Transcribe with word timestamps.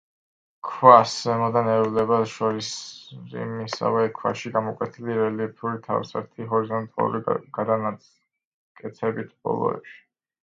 ქვას 0.67 1.11
ზემოდან 1.25 1.67
ევლება 1.73 2.15
შირიმისავე 2.29 4.05
ქვაში 4.15 4.51
გამოკვეთილი 4.55 5.17
რელიეფური 5.19 5.81
თავსართი 5.89 6.47
ჰორიზონტალური 6.53 7.21
გადანაკეცებით 7.59 9.37
ბოლოებში. 9.49 9.95